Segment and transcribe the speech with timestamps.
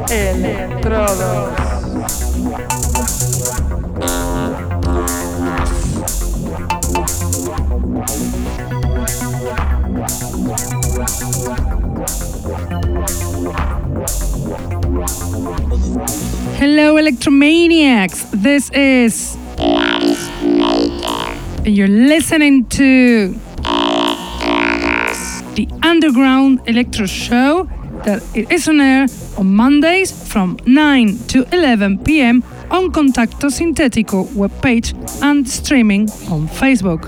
[0.09, 1.57] Electrodos.
[17.07, 18.29] Electromaniacs.
[18.31, 19.37] This is.
[21.65, 23.33] And you're listening to.
[25.55, 27.69] The Underground Electro Show
[28.03, 34.25] that it is on air on Mondays from 9 to 11 pm on Contacto Sintetico
[34.35, 37.07] webpage and streaming on Facebook.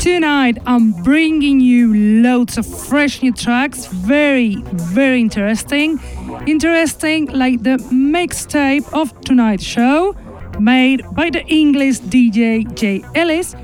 [0.00, 5.98] Tonight I'm bringing you loads of fresh new tracks, very, very interesting.
[6.46, 10.14] Interesting like the mixtape of tonight's show,
[10.58, 13.54] made by the English DJ Jay Ellis,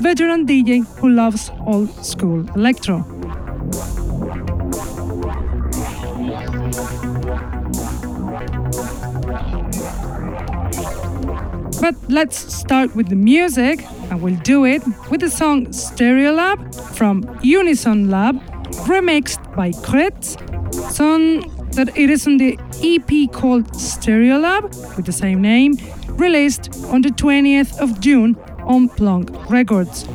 [0.00, 3.04] veteran DJ who loves old school electro.
[11.80, 16.74] But let's start with the music, and we'll do it with the song Stereo Lab
[16.94, 18.40] from Unison Lab,
[18.86, 20.36] remixed by Kretz,
[20.92, 21.42] song
[21.72, 25.76] that it is on the EP called Stereolab, with the same name,
[26.08, 30.06] released on the 20th of June on Plonk Records.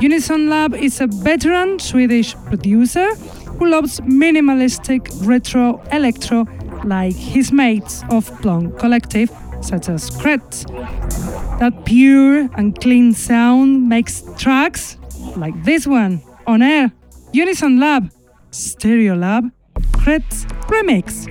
[0.00, 3.14] Unison Lab is a veteran Swedish producer
[3.58, 6.46] who loves minimalistic retro electro
[6.84, 10.64] like his mates of Plonk Collective such as Kretz.
[11.58, 14.96] That pure and clean sound makes tracks
[15.36, 16.92] like this one on air.
[17.32, 18.10] Unison Lab,
[18.50, 19.52] Stereolab,
[20.02, 21.26] Kretz Remix.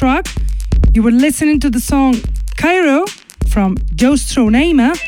[0.00, 0.26] Track,
[0.94, 2.14] you were listening to the song
[2.56, 3.04] Cairo
[3.50, 4.98] from Joe Stronema,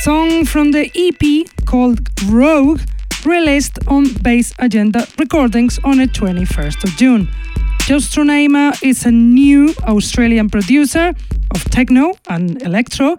[0.00, 2.80] song from the EP called Rogue,
[3.24, 7.28] released on Bass Agenda Recordings on the 21st of June.
[7.82, 11.14] Joe Stronema is a new Australian producer
[11.54, 13.16] of techno and electro,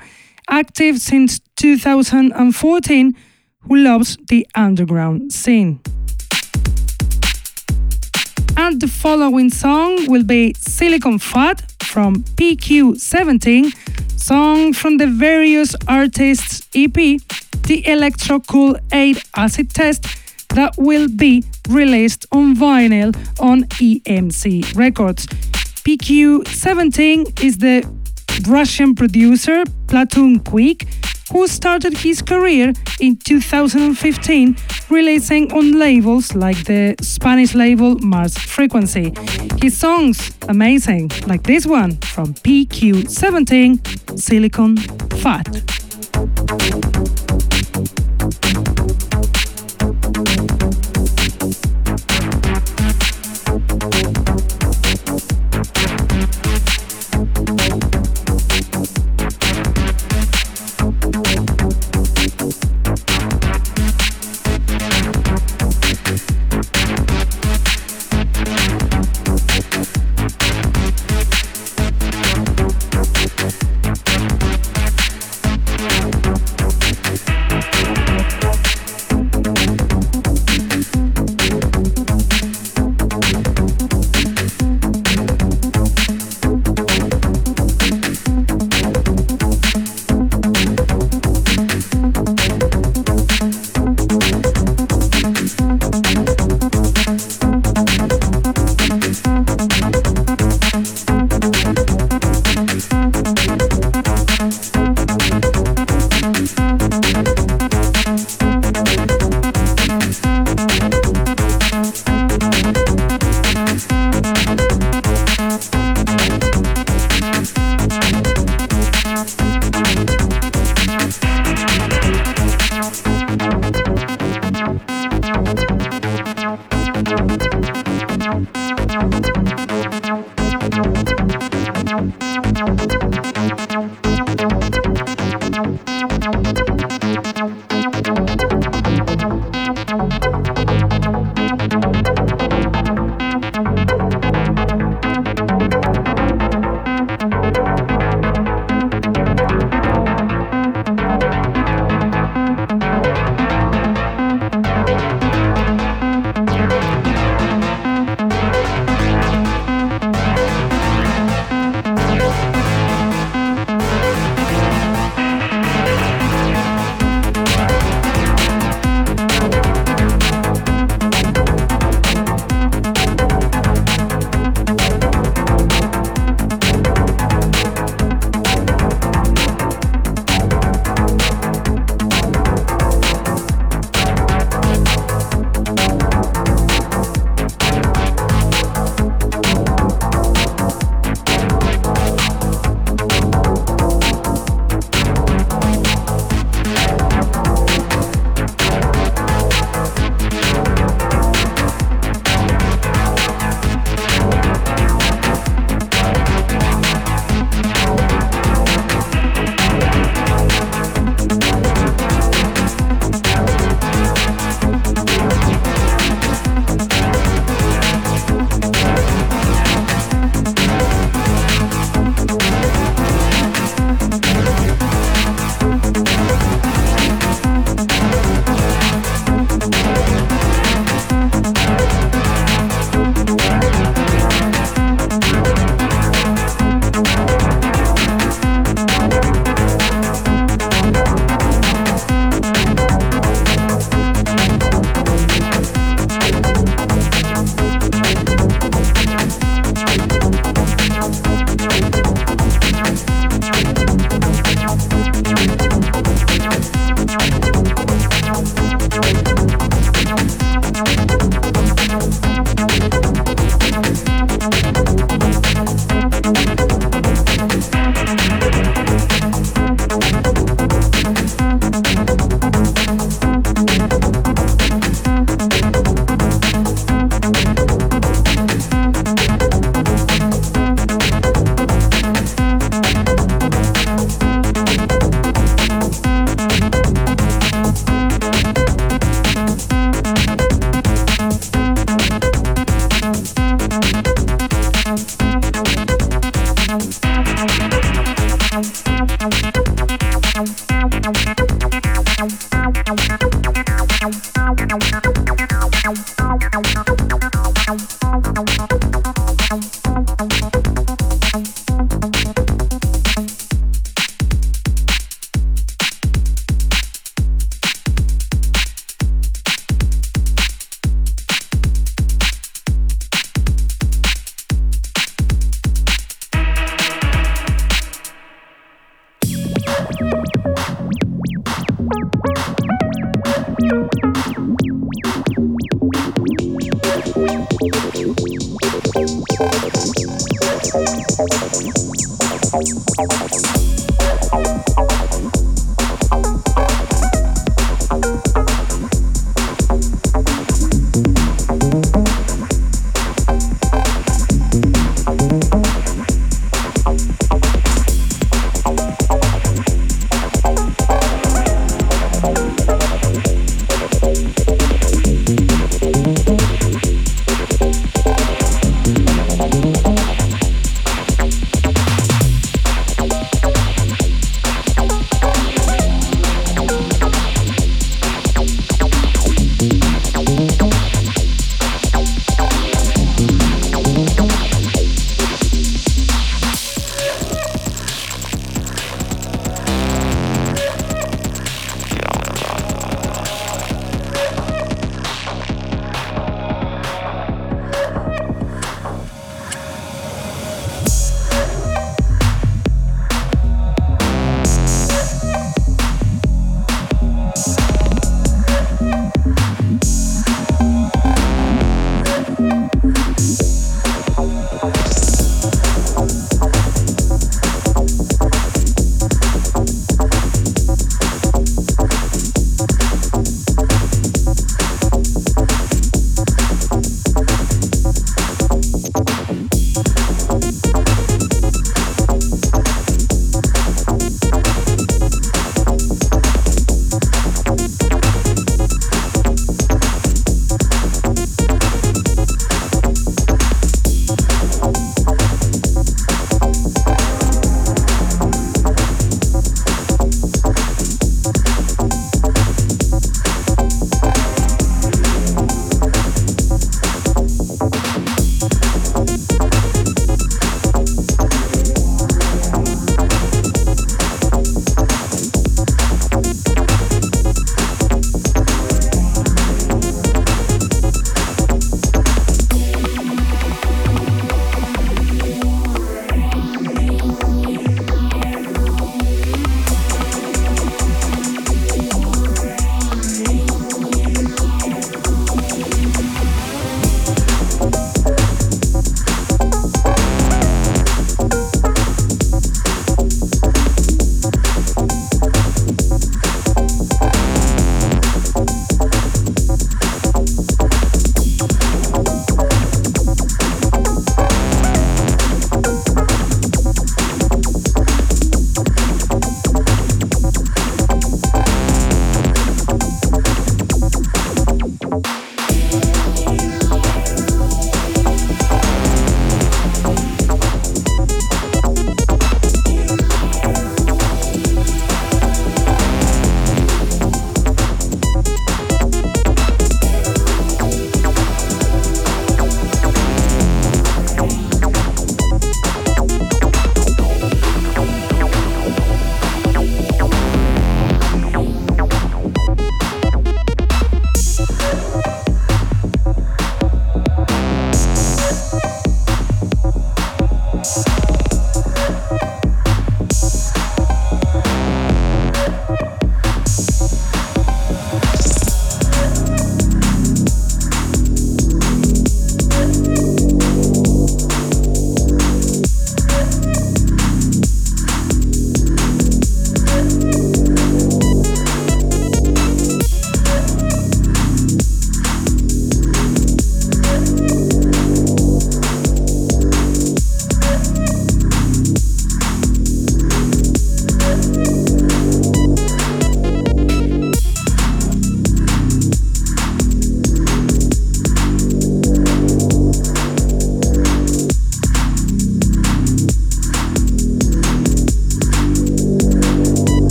[0.49, 3.15] active since 2014,
[3.61, 5.79] who loves the underground scene.
[8.55, 13.73] And the following song will be Silicon Fat from PQ17,
[14.19, 20.05] song from the various artists EP, the Electro Cool 8 Acid Test,
[20.49, 25.25] that will be released on vinyl on EMC Records.
[25.85, 27.83] PQ17 is the
[28.47, 30.87] Russian producer Platoon Quick
[31.33, 34.55] who started his career in 2015
[34.89, 39.11] releasing on labels like the Spanish label Mars Frequency.
[39.59, 44.77] His songs amazing, like this one from PQ17, Silicon
[45.21, 45.49] Fat.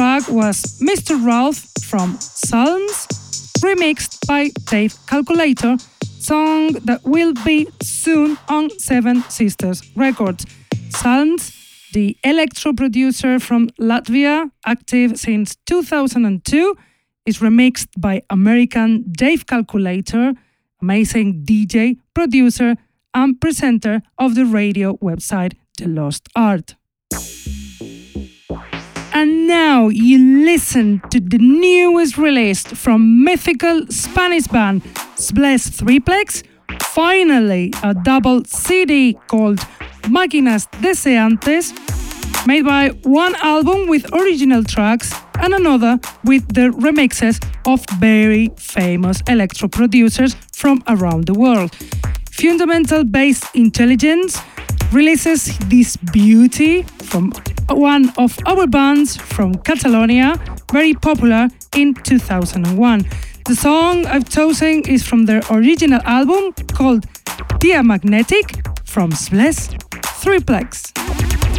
[0.00, 1.12] Track was Mr.
[1.22, 3.06] Ralph from Psalms,
[3.62, 5.76] remixed by Dave Calculator,
[6.18, 10.46] song that will be soon on Seven Sisters Records.
[10.88, 11.52] Psalms,
[11.92, 16.74] the electro producer from Latvia, active since 2002,
[17.26, 20.32] is remixed by American Dave Calculator,
[20.80, 22.74] amazing DJ, producer,
[23.12, 26.76] and presenter of the radio website The Lost Art.
[29.12, 34.82] And now you listen to the newest release from mythical Spanish band
[35.16, 36.44] Sbles Triplex.
[36.80, 39.58] Finally, a double CD called
[40.02, 41.72] Máquinas Deseantes,
[42.46, 49.22] made by one album with original tracks and another with the remixes of very famous
[49.28, 51.74] electro producers from around the world.
[52.30, 54.40] Fundamental Bass Intelligence
[54.92, 57.32] releases this beauty from
[57.68, 60.34] one of our bands from Catalonia,
[60.72, 63.06] very popular in 2001.
[63.46, 67.06] The song I've chosen is from their original album called
[67.58, 68.52] Dia Magnetic
[68.84, 69.70] from Sbles
[70.22, 71.49] Triplex.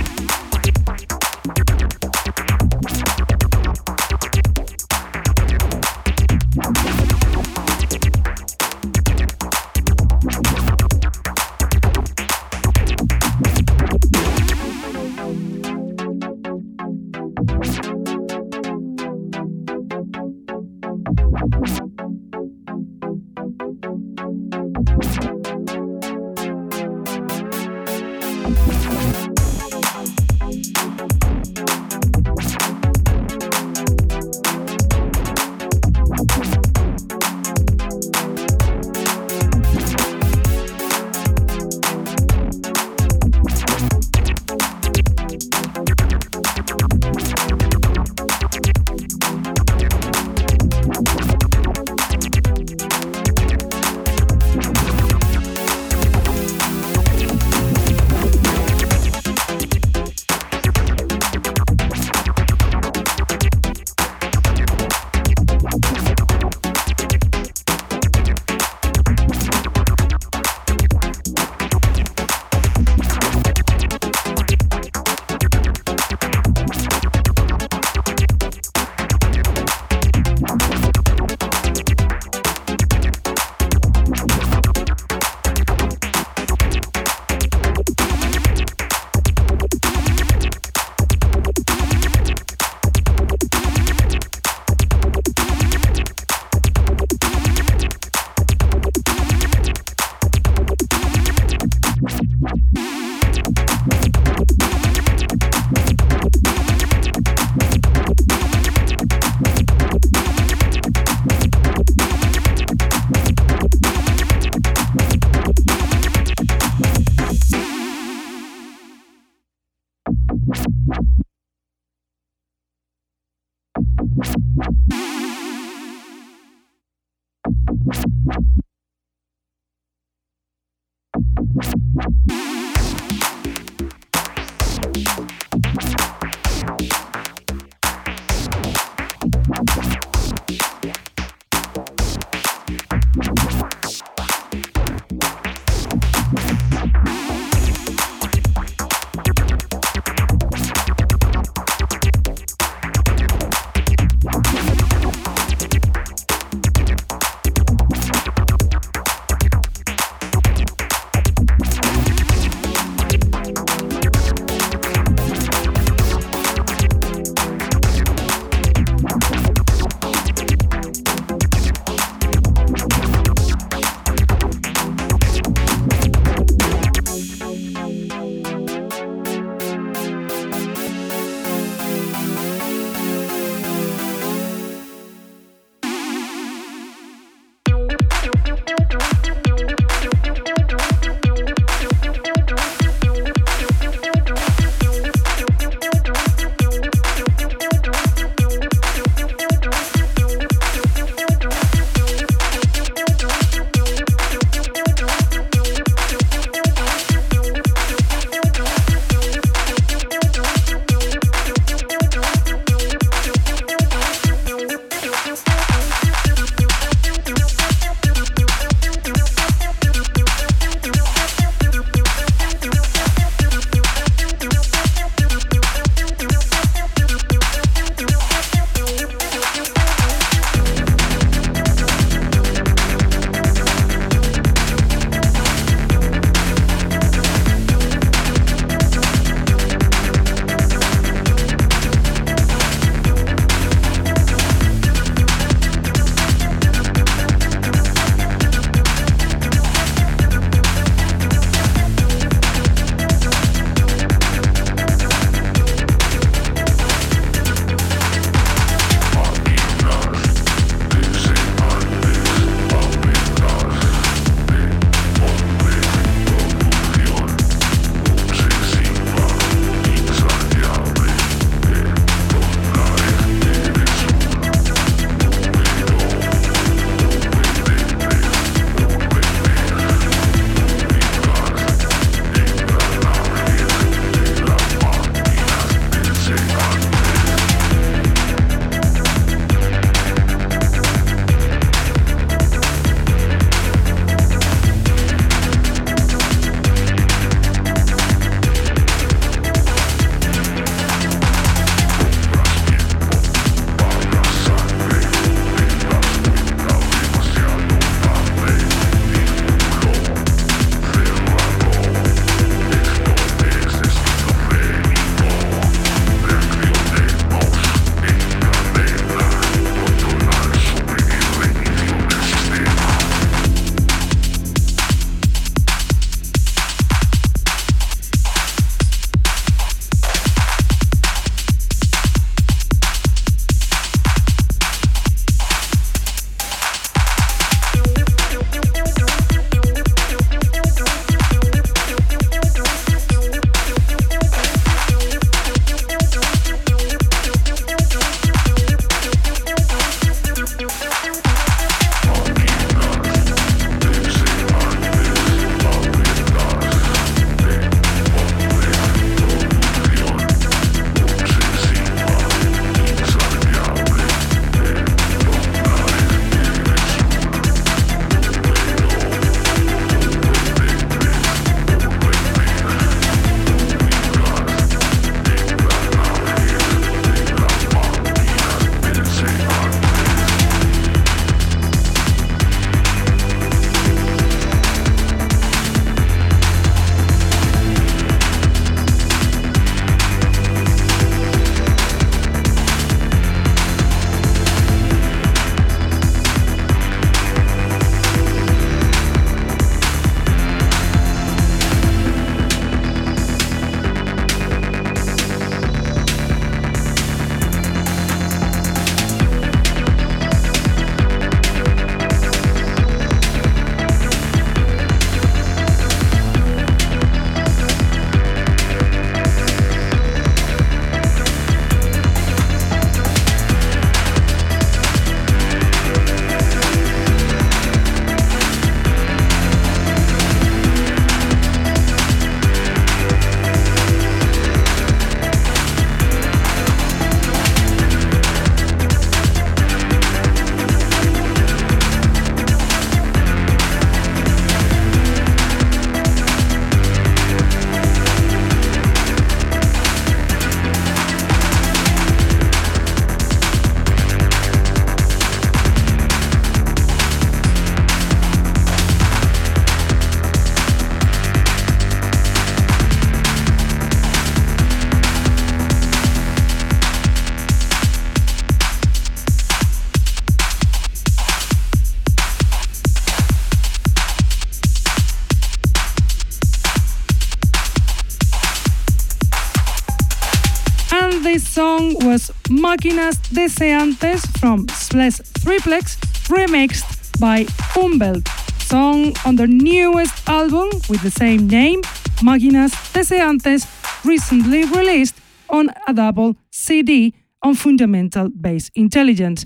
[483.42, 485.98] Deseantes from Splash Triplex,
[486.30, 488.28] remixed by Umwelt,
[488.62, 491.82] song on their newest album with the same name,
[492.22, 493.66] Máquinas Deseantes,
[494.06, 495.16] recently released
[495.50, 499.44] on a double CD on fundamental bass intelligence.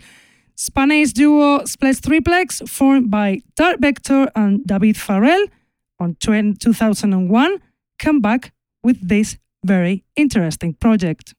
[0.55, 5.45] Spanish duo Splash Triplex, formed by Dark Vector and David Farrell
[6.01, 7.61] on 2001,
[7.97, 8.51] come back
[8.83, 11.33] with this very interesting project.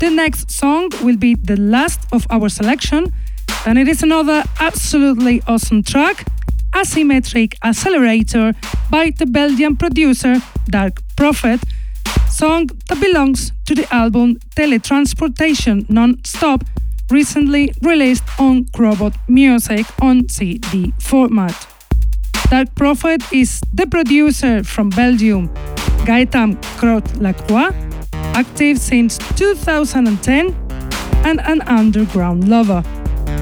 [0.00, 3.12] The next song will be the last of our selection,
[3.64, 6.26] and it is another absolutely awesome track,
[6.72, 8.52] Asymmetric Accelerator
[8.90, 10.36] by the Belgian producer
[10.68, 11.60] Dark Prophet,
[12.28, 16.64] song that belongs to the album Teletransportation Non-Stop,
[17.10, 21.54] recently released on Crobot Music on CD format.
[22.50, 25.48] Dark Prophet is the producer from Belgium,
[26.04, 27.70] Gaetan Crotte Lacroix,
[28.34, 30.54] active since 2010
[31.24, 32.82] and an underground lover.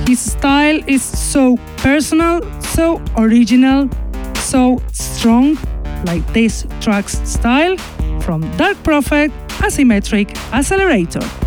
[0.07, 3.88] His style is so personal, so original,
[4.36, 5.57] so strong,
[6.05, 7.76] like this track's style
[8.20, 9.30] from Dark Prophet
[9.61, 11.41] Asymmetric Accelerator.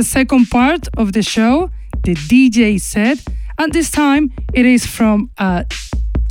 [0.00, 1.70] The second part of the show,
[2.04, 3.18] the DJ set,
[3.58, 5.62] and this time it is from uh,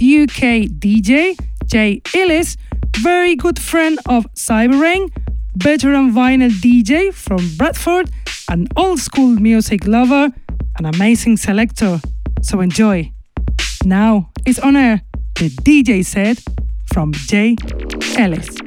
[0.02, 2.58] a UK DJ, Jay Ellis,
[2.98, 5.12] very good friend of Cyberrain,
[5.56, 8.10] veteran vinyl DJ from Bradford,
[8.50, 10.32] an old school music lover,
[10.80, 12.02] an amazing selector.
[12.42, 13.12] So enjoy.
[13.86, 15.02] Now it's on air
[15.36, 16.42] the DJ set
[16.92, 17.56] from Jay
[18.18, 18.59] Ellis.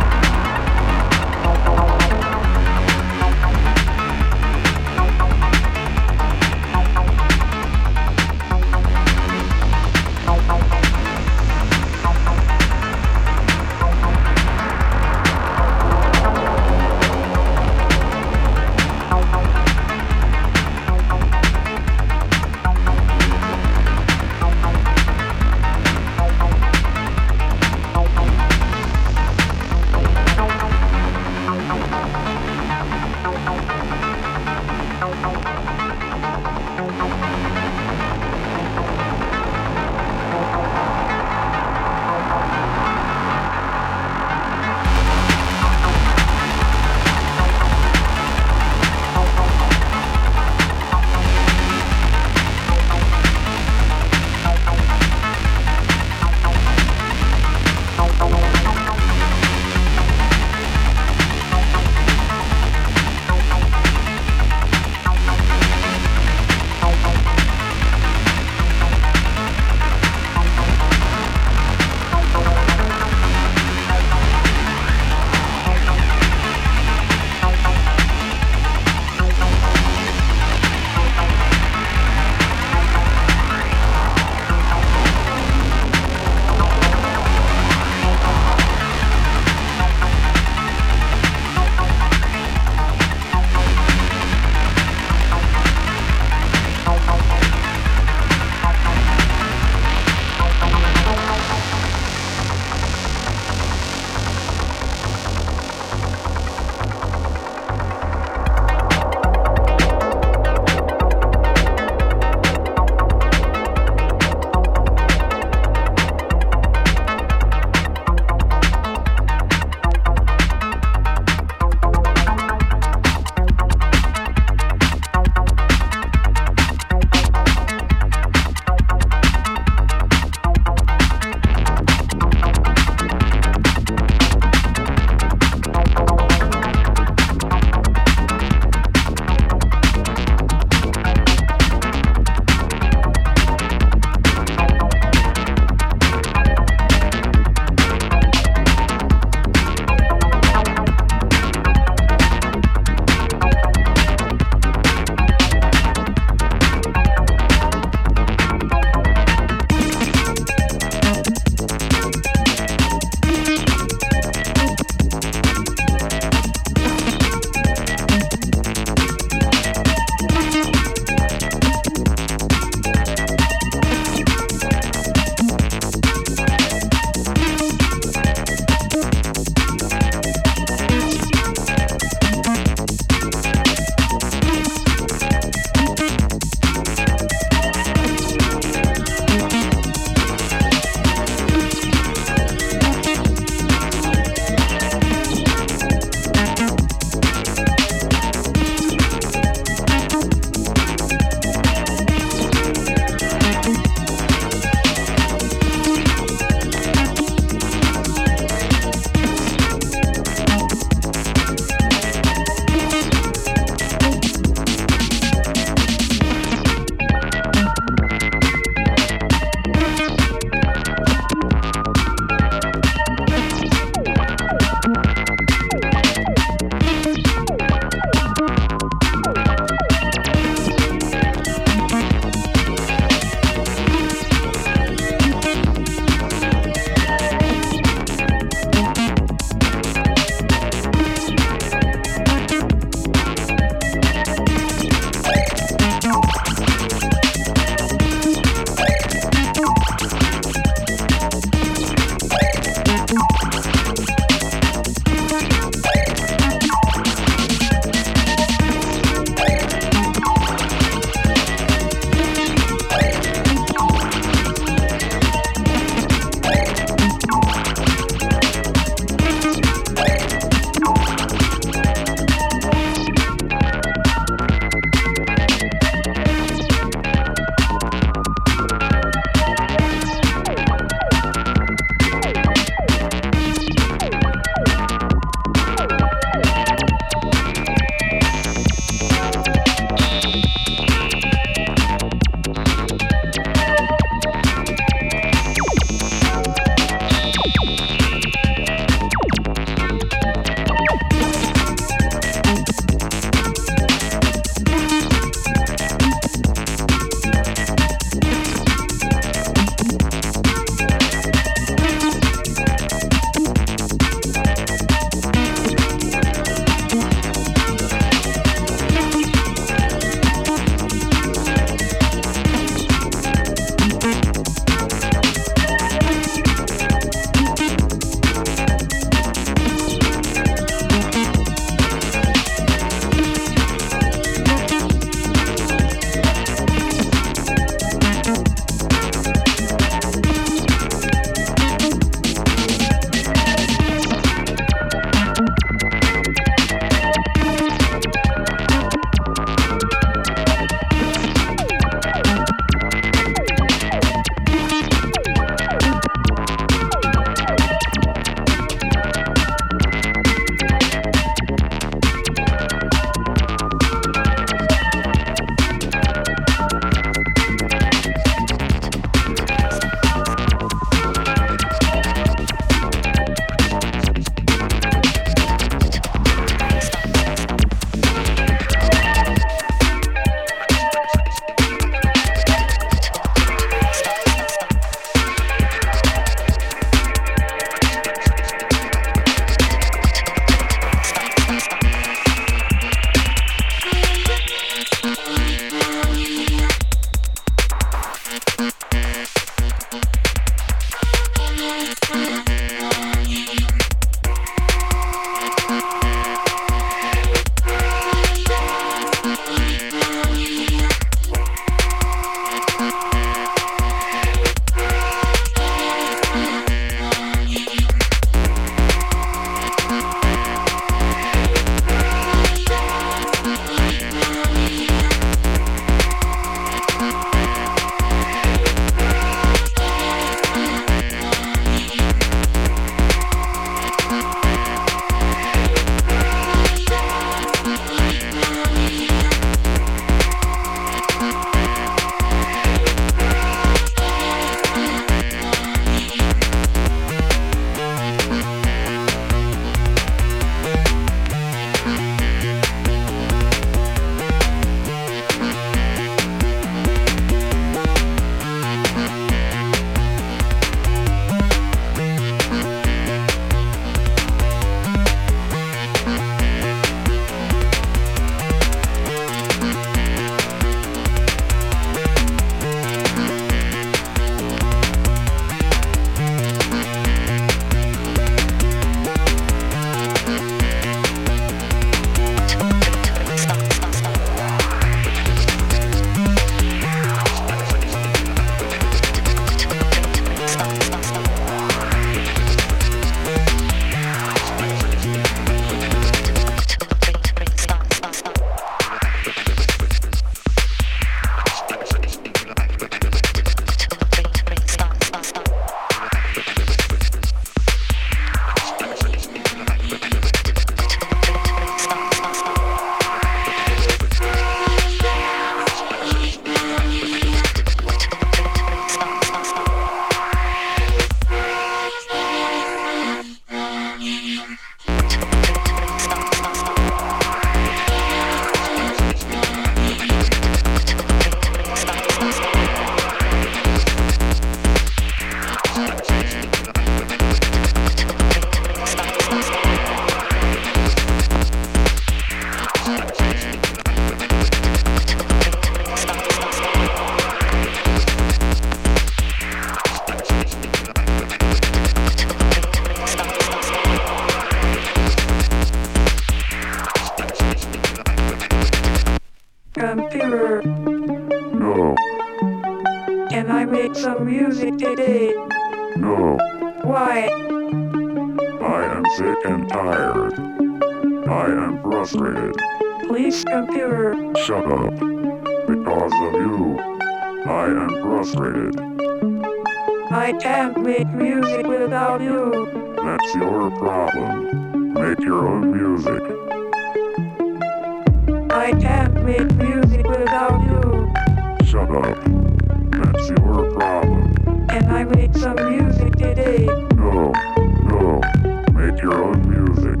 [599.04, 600.00] Your own music.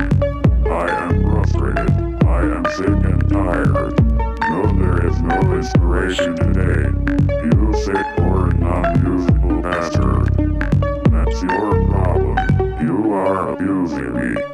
[0.66, 2.24] I am frustrated.
[2.24, 4.00] I am sick and tired.
[4.40, 6.88] No, there is no inspiration today.
[7.44, 10.30] You sick or non-musical bastard.
[11.12, 12.86] That's your problem.
[12.86, 14.53] You are abusing me.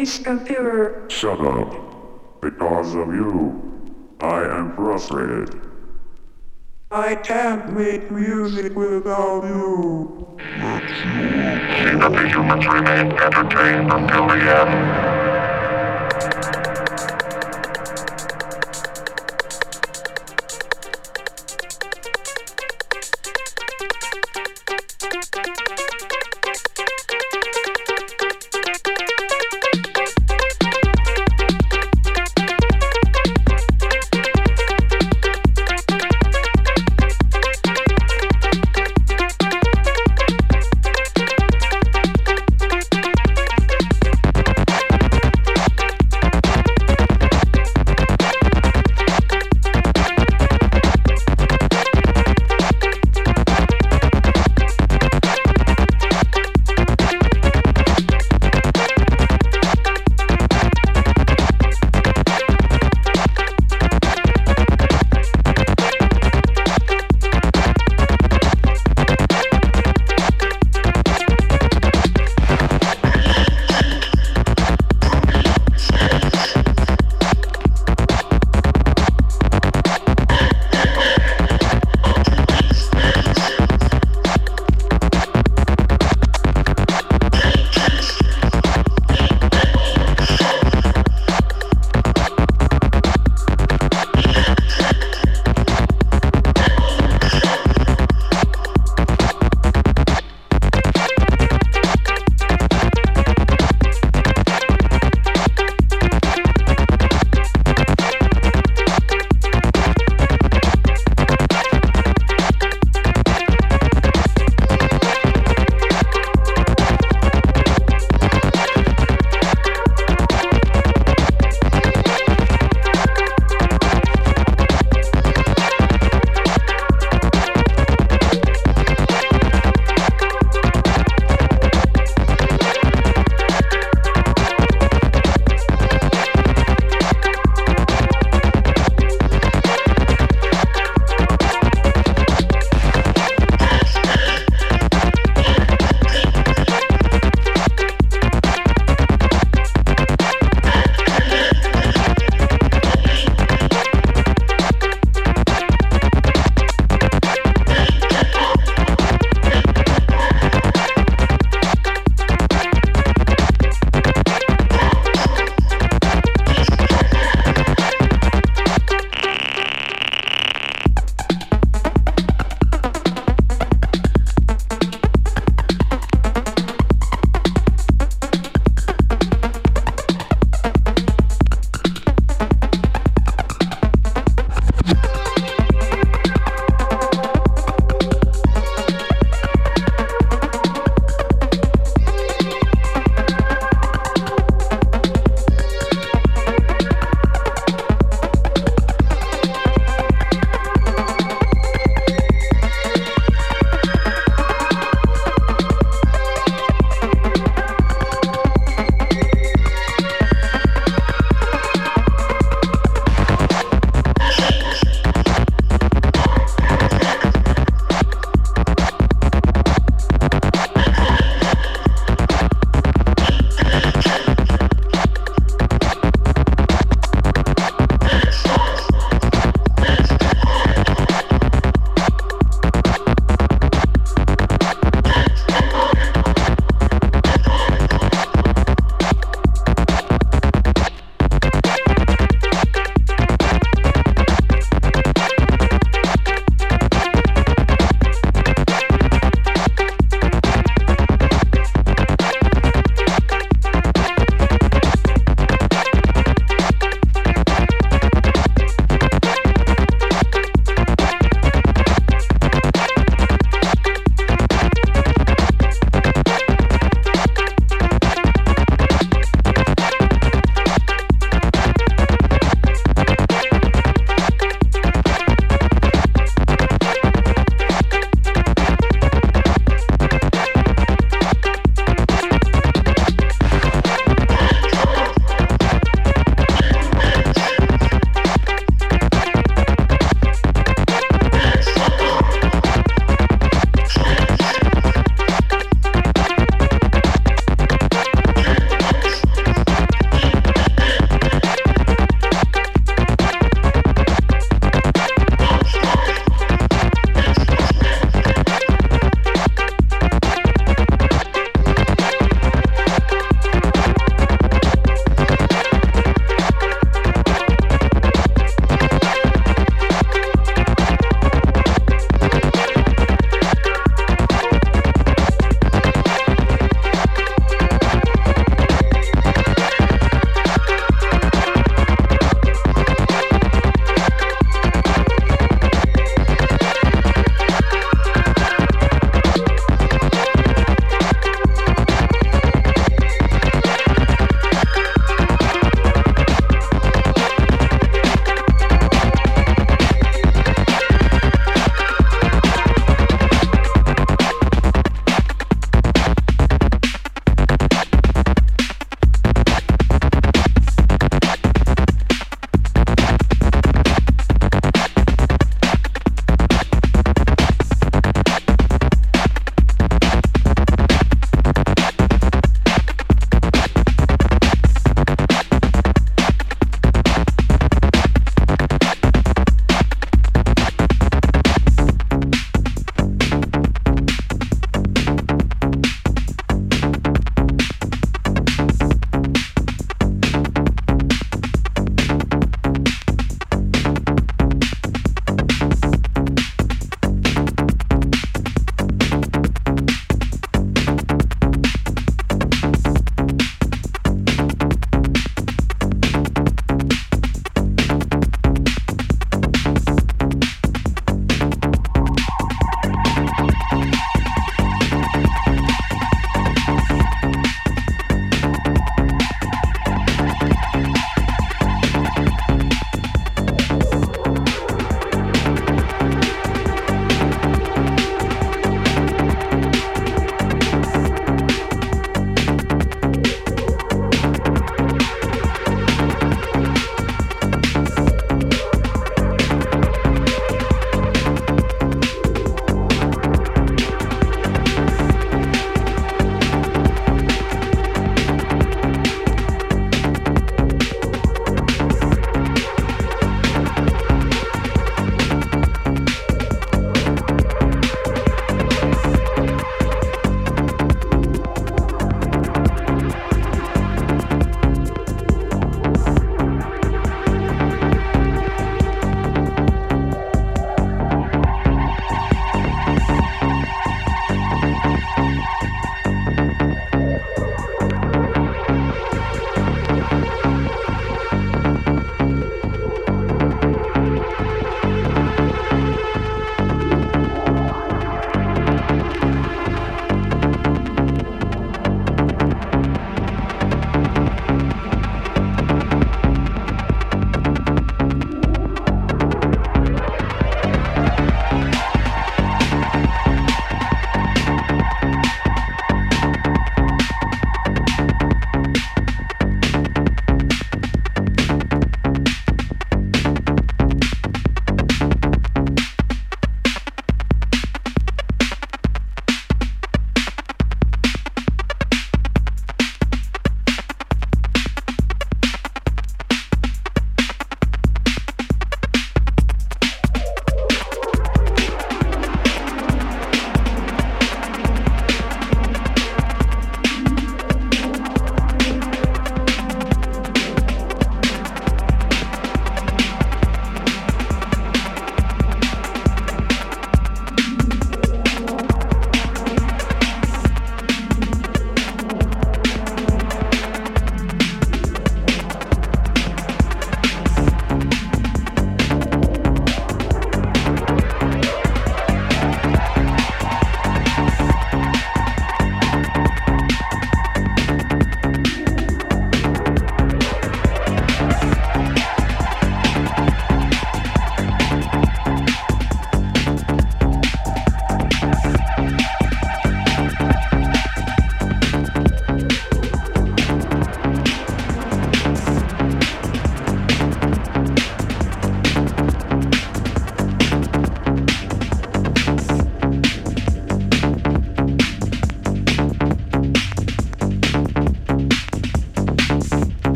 [0.00, 1.04] Please, computer.
[1.08, 2.40] Shut up.
[2.40, 3.52] Because of you,
[4.22, 5.60] I am frustrated.
[6.90, 10.38] I can't make music without you.
[10.58, 15.09] Let's see that the humans remain entertained until the end.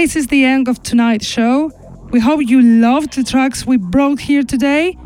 [0.00, 1.70] This is the end of tonight's show.
[2.10, 4.96] We hope you loved the tracks we brought here today,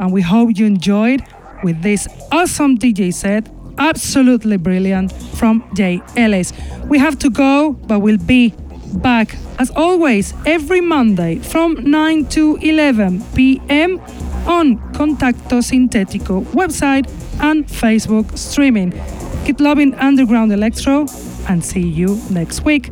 [0.00, 1.22] and we hope you enjoyed
[1.62, 3.48] with this awesome DJ set,
[3.78, 6.52] absolutely brilliant, from Jay Ellis.
[6.86, 8.52] We have to go, but we'll be
[8.94, 14.00] back as always every Monday from 9 to 11 p.m.
[14.48, 17.08] on Contacto Sintetico website
[17.40, 18.90] and Facebook streaming.
[19.44, 21.06] Keep loving underground electro
[21.48, 22.90] and see you next week.